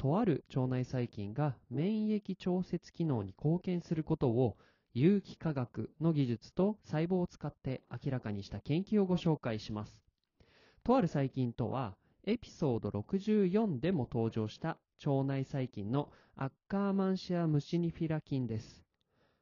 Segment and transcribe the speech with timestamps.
[0.00, 4.56] とある腸内細菌が免疫調節機能に貢献することを
[4.94, 10.00] 有機化学の技術と細胞を使って明らかにした研究をご紹介します
[10.84, 18.82] とある細菌とはエピソード64でも登場した腸内細菌のアッカーマンシアムシニフィラ菌です。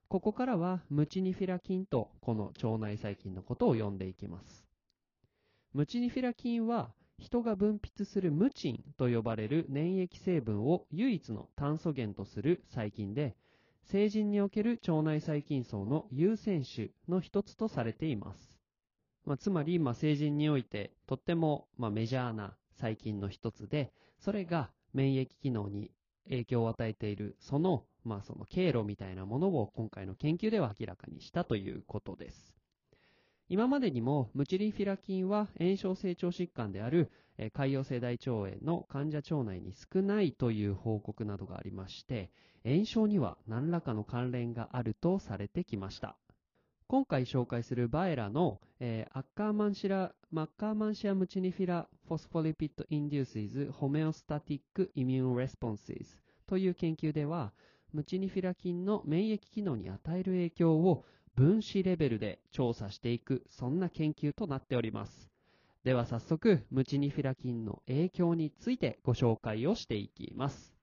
[0.09, 4.65] ここからはムチニフィラ菌とこの腸内細菌のことを呼んでいきます。
[5.73, 13.37] ムチニフィラ菌は人が分泌するムチンと呼ばれる粘液成分を唯一の炭素源とする細菌で、
[13.83, 18.55] 成人における腸内細菌層の優先種の一つとされています。
[19.25, 25.91] まあ、つまり、まあ、成人においてとっても、まあ、メジャーな細菌の一つで、それが免疫機能に
[26.29, 32.58] 影響を与えている、その、まあその経路みたいなものを今回の研究では明らかにしたということです。
[33.51, 42.31] 今までにもムチリンフィラ菌は炎症成長疾患である潰瘍性大腸炎の患者腸内に少ないという報告などがありまして
[42.65, 46.17] 炎症には何らかの関連があるとされてきました。
[46.87, 57.53] 今回紹介するバエラの、アッカーマンシラ、 Akkermansia muciniphila phospholipid induces homeostatic immune responses という研究では、
[57.93, 61.05] ムチニフィラ菌の免疫機能に与える影響を
[61.39, 65.31] 分子レベルで調査していく、そんな研究となっております。
[65.84, 70.75] では早速、ムチニフィラ菌の影響についてご紹介をしていきます。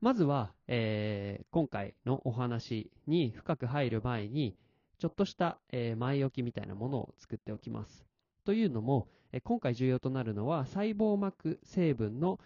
[0.00, 4.56] まずは、えー、今回のお話に深く入る前に、
[5.00, 8.06] ちょっとした、えー、前置きみたいなものを作っておきます。
[8.44, 12.38] というのも、え今回重要となるのは細胞膜成分の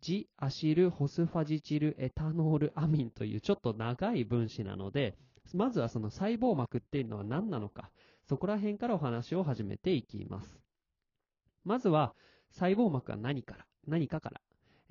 [0.00, 5.16] ジアシルホスファジチルエタノールアミンというちょっと長い分子なので、
[5.56, 7.90] まずはその細胞膜っていうのは何なのか、
[8.28, 10.60] そこら辺からお話を始めていきます。
[11.64, 12.14] まずは
[12.50, 14.40] 細胞膜は何から、何かから。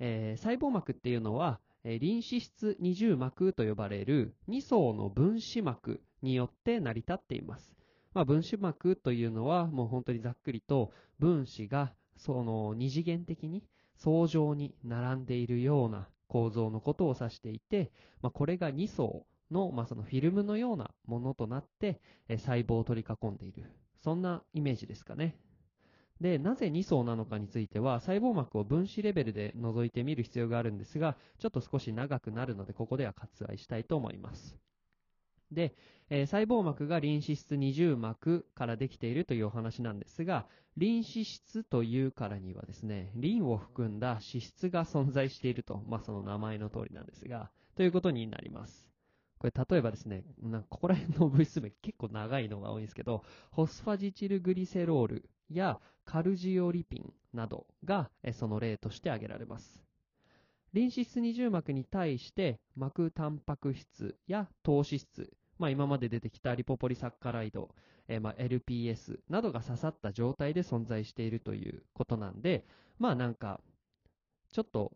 [0.00, 7.74] えー、細胞膜っていうのは、え臨脂質二重膜と呼ばれる2層の分子膜によって成り立っています。
[8.14, 13.62] まあ、分子膜というのはもう本当にざっくりと分子がその二次元的に
[13.96, 17.92] 層状に並んでいるような構造のことを指していて、
[18.22, 23.70] まあ、これが2層の,、まあそのフィルムのようなものとなって細胞を取り囲んでいる。
[24.00, 25.36] そんなイメージですかね。
[26.20, 34.56] で、なぜ2層なのかについては、細胞膜を分子レベルで覗いてみる必要があるんですが、ちょっと少し長くなるので、ここでは割愛したいと思います。
[35.52, 35.74] で、
[36.10, 48.87] えー、細胞膜が臨脂質二重膜からできているというお話なんですが、臨脂質というからにはですね、リンを含んだ脂質が存在していると、まあその名前の通りなんですが、ということになります。
[49.38, 59.80] これ例えばですね、なここら辺の物質名結構長いのが多いんですけど、ホスファジチルグリセロールやカルジオリピンなどがその例として挙げられます。
[60.72, 67.74] 臨脂質二重膜に対して膜タンパク質や糖脂質、まあ、今まで出てきたリポポリサッカライド、
[68.06, 72.66] え、まあ LPS などが刺さった状態で存在しているということなんで、
[72.98, 73.60] まあなんか、
[74.52, 74.92] ちょっと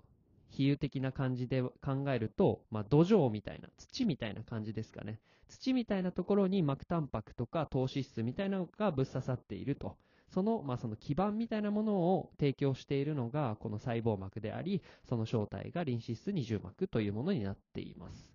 [0.53, 5.19] 比喩的な感じで考えると、まあ、土壌みたいな、土みたいな感じですかね。
[5.49, 9.97] 土みたいなところに膜タンパクとか糖脂質みたいなのがぶっ刺さっていると。
[10.29, 18.33] その、まあ、その基盤みたいなものを提供しているのが、この細胞膜であり、その正体が臨脂質二重膜というものになっています。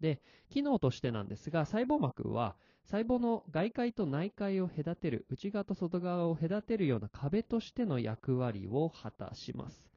[0.00, 0.20] で、
[0.50, 9.89] 機能としてなんですが、細胞膜は細胞の外界と内界を隔てる、内側と外側を隔てるような壁としての役割を果たします。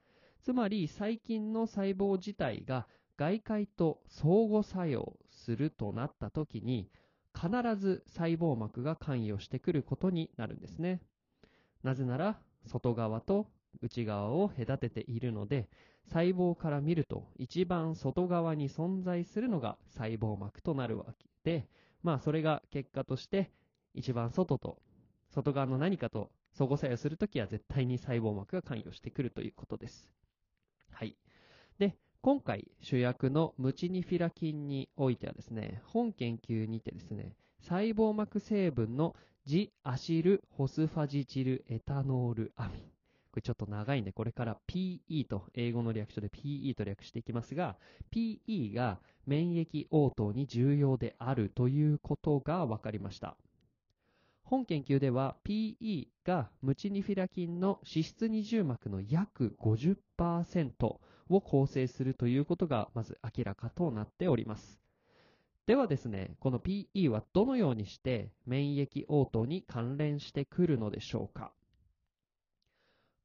[0.44, 2.86] つまり、細菌の細胞自体が
[3.18, 6.90] 外界と相互作用するとなった時に、
[7.34, 11.02] 必ず細胞膜が関与してくることになるんですね。
[11.82, 13.48] なぜなら、外側と
[13.82, 15.70] 内側を隔てているので、
[16.08, 21.68] 細胞から見ると一番外側に存在するのが細胞膜となるわけで、
[22.02, 23.52] まあそれが結果として
[23.94, 24.78] 一番外と
[25.30, 30.12] 外側の何かと相互作用するときは絶対に細胞膜が関与してくるということです。
[30.94, 31.16] はい。
[31.80, 42.94] で、今回主役のムチニフィラ菌においてはですね、本研究にてですね、細胞膜成分のジアシルホスファジチルエタノールアミン。
[43.34, 47.78] これちょっと長いんで、これから PE と、英語の略称で PE と略していきますが、
[48.12, 53.36] PE が免疫応答に重要であるということが分かりました。
[54.54, 60.74] 本研究では PE がムチニフィラ菌の脂質二重膜の約50%
[61.30, 64.80] を構成するということがまず明らかとなっております。
[65.66, 71.52] ではですね、この PE はどのようにして免疫応答に関連してくるのでしょうか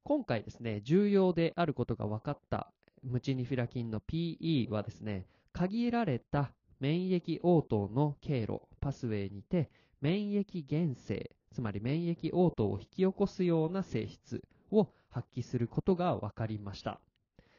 [0.05, 2.71] 今回ですね、重要であることが分かった
[3.03, 9.69] ムチニフィラ菌の PE はですね、限られた免疫応答の経路、パスウェイにて
[10.01, 17.01] 免疫原性、つまり免疫応答を引き起こすような性質を発揮することが分かりました。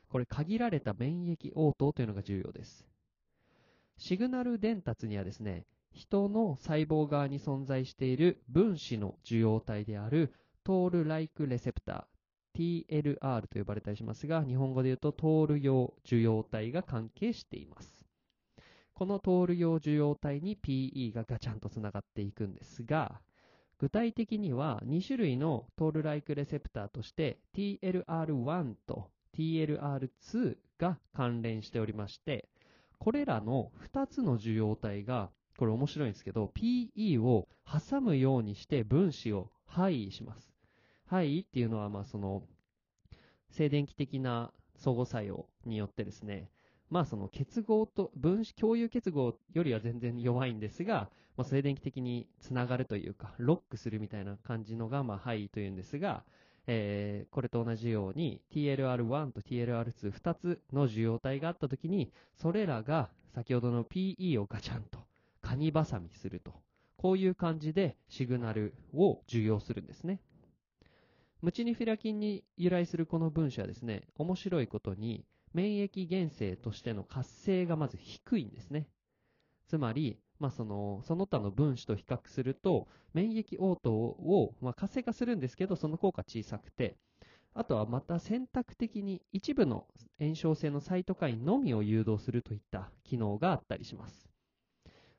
[0.09, 2.87] これ限られた免疫応答というのが重要です。
[3.97, 10.33] シグナル伝達にはですね、人の細胞側に存在している分子の受容体である
[10.65, 18.00] トールライクレセプター TLR と呼ばれたりしますが、日本語で言うとトール用受容体が関係しています。
[19.01, 23.23] このトール用受容体に PE がガチャンとつながっていくんですが、
[23.79, 32.51] 具体的には2種類のトールライクレセプターとして TLR1 と TLR2 が関連しておりまして、
[32.99, 40.53] これらの2つの受容体が、これ面白いんですけど、PE を挟むようにして分子を配位します。
[41.07, 42.43] 配位っていうのは、まあその、
[43.49, 46.51] 静電気的な相互作用によってですね、
[46.91, 56.25] まあその結合と、分子共有結合よりは全然弱いんですが、まあ、静電気的につながるというか、ロックするみたいな感じのが、まあ、範囲というんですが、
[56.67, 64.99] えー、これと同じように TLR1 と TLR2、2つの受容体があったときに、それらが先ほどの PE をガチャンと
[65.41, 66.53] カニバサミすると。
[67.01, 70.21] こういう感じでシグナルを受容するんですね。
[71.41, 78.89] ムチニフィラ菌に由来するこの分子はですね、面白いことに免疫原生としての活性がまず低いんですね。
[79.67, 86.97] つまり、まあ、その、その他の分子と比較すると、免疫応答を、まあ、活性化するんですけど、その効果小さくて、
[87.53, 89.87] あとはまた選択的に一部の
[90.19, 94.29] 炎症性のサイトカインのみを誘導するといった機能があったりします。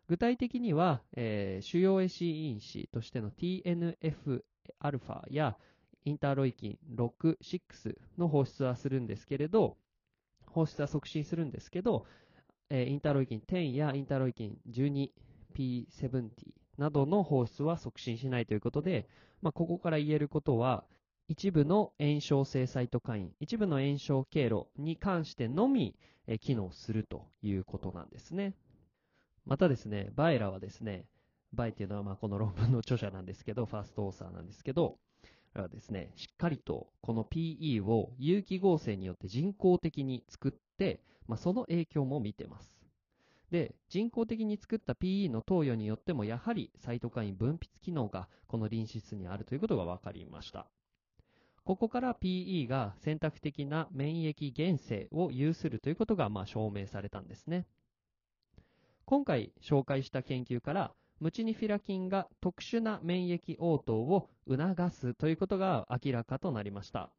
[0.07, 4.42] 具体的には、えー、主要 SE 因子としての TNF-α
[5.30, 5.57] や
[6.04, 9.77] インターロイキン6、6の放出はするんですけれど、
[10.53, 12.06] 放出は促進するんですけど、
[12.69, 16.30] えー、インターロイキン10やインターロイキン 12P70
[16.77, 19.07] などの放出は促進しないということで、
[19.42, 20.83] まあ、ここから言えることは、
[21.27, 25.95] 一部の炎症性サイトカイン、一部の炎症経路に関してのみ、
[26.27, 28.53] え機能するということなんですね。
[29.45, 31.06] またですね、バイラはですね、
[31.53, 34.98] バイっていうのはまあこの論文の著者なんですけど、ファーストオーサーなんですけど、
[35.59, 42.74] はですね、しっかりとこの PE を有機合成によって人工的に作って、まあ、その影響も見てます。
[43.51, 50.68] で、人工的に作った PE の投与によっても、やはりサイトカイン分泌機能がこの臨床質にあるということが分かりました。
[51.63, 57.68] ここから PE が選択的な免疫原性を有するということがまあ証明されたんですね。
[59.06, 67.12] 今回紹介した研究からムチニフィラ菌が特殊な免疫応答を促すということが明らかとなりました。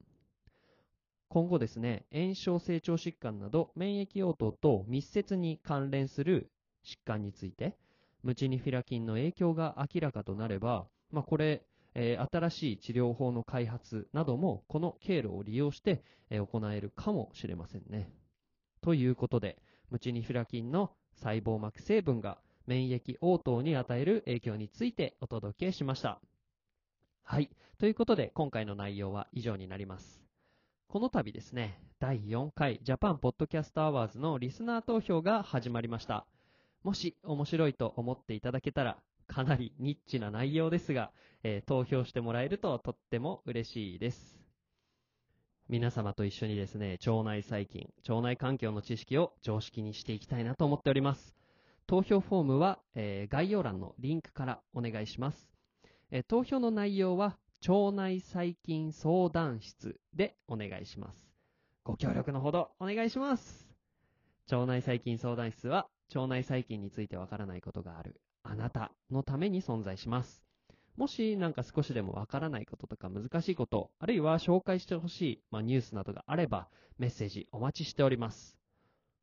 [1.29, 6.51] 今後ですね、炎症成長疾患など免疫応答と密接に関連する
[6.85, 7.77] 疾患について、
[8.25, 11.63] ムチニフィラ菌の影響が明らかとなれば、まあ、これ、
[11.94, 18.11] えー、新しい治療法の開発などもこの経路を利用して、え、行えるかもしれませんね。
[18.81, 26.21] ということで、ムチニフィラ菌の細胞膜成分が免疫応答に与える影響についてお届けしました。
[27.23, 27.51] はい。
[27.79, 30.23] ということで、今回の内容は以上になります。
[30.89, 36.27] この度ですね、第4回ジャパンポッドキャストアワーズのリスナー投票が始まりました。
[36.83, 41.11] もし面白いと思っていただけたら、かなりニッチな内容ですが、
[41.43, 44.43] えー、投票してもらえるととっても嬉しいです。
[45.69, 51.42] 皆様と一緒にですね、腸内細菌、腸内環境の知識を常識にしていきたいなと思っております。
[51.86, 55.48] 投票フォームは、えー、概要欄のリンクからお願いします。
[56.10, 61.32] えー、投票の内容は、腸内細菌相談室でお願いします。
[61.84, 63.69] ご協力のほどお願いします。
[64.51, 70.43] 腸内細菌相談室は、腸内細菌についてわからないことがあるあなたのために存在します。
[70.96, 78.62] もしなんか少しでもわからないこととか難しいこと、あるいは紹介してほしい、まあ、ニュースなどがあれば、メッセージお待ちしております。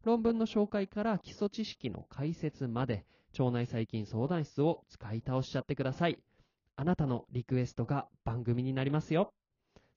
[0.05, 3.05] 論文の紹介から基礎知識の解説まで、
[3.37, 6.17] 腸内細菌相談室を使い倒しちゃってください。
[6.77, 9.33] あなたのリクエストが番組になりますよ。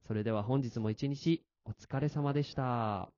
[0.07, 3.11] それでは本日も一日お疲れ様でした。